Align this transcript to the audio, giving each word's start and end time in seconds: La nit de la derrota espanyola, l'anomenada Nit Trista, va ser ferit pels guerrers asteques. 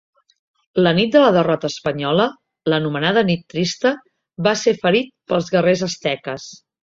La 0.85 0.91
nit 0.99 1.11
de 1.15 1.19
la 1.23 1.27
derrota 1.35 1.69
espanyola, 1.73 2.25
l'anomenada 2.73 3.23
Nit 3.29 3.43
Trista, 3.53 3.93
va 4.49 4.57
ser 4.63 4.75
ferit 4.87 5.15
pels 5.33 5.55
guerrers 5.57 5.85
asteques. 5.89 6.49